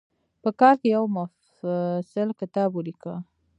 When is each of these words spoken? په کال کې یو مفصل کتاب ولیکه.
په 0.41 0.49
کال 0.59 0.75
کې 0.81 0.87
یو 0.95 1.03
مفصل 1.17 2.29
کتاب 2.39 2.69
ولیکه. 2.73 3.13